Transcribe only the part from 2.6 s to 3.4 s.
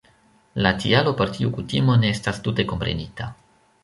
komprenita.